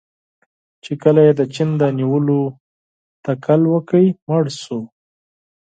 [0.83, 2.41] چې کله یې د چین د نیولو
[3.25, 4.79] تکل وکړ، مړ شو.